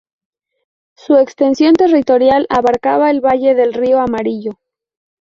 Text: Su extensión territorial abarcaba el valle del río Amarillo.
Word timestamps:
Su 0.95 1.17
extensión 1.17 1.75
territorial 1.75 2.47
abarcaba 2.49 3.11
el 3.11 3.21
valle 3.21 3.53
del 3.53 3.71
río 3.73 3.99
Amarillo. 3.99 4.57